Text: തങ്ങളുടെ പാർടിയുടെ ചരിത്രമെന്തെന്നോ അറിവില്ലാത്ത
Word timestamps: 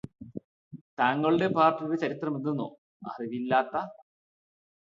തങ്ങളുടെ 0.97 1.47
പാർടിയുടെ 1.47 1.97
ചരിത്രമെന്തെന്നോ 1.97 2.67
അറിവില്ലാത്ത 3.09 3.75